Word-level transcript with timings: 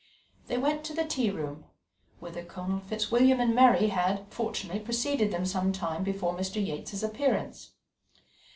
They 0.47 0.57
went 0.57 0.83
to 0.85 0.95
the 0.95 1.05
tea 1.05 1.29
room, 1.29 1.65
whither 2.19 2.43
Colonel 2.43 2.79
Fitzwilliam 2.79 3.39
and 3.39 3.53
Mary 3.53 3.89
had, 3.89 4.25
fortunately, 4.31 4.79
preceded 4.81 5.29
them 5.29 5.45
some 5.45 5.71
time 5.71 6.03
before 6.03 6.35
Mr. 6.35 6.55
Yates's 6.55 7.03
appearance. 7.03 7.73